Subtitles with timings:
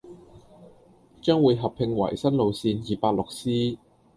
[1.21, 3.77] 將會合併為新路線二八六 C，